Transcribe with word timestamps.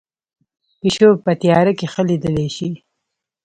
پیشو 0.79 1.09
په 1.23 1.31
تیاره 1.41 1.71
کې 1.79 1.85
ښه 1.93 2.01
لیدلی 2.09 2.47
شي 2.55 2.69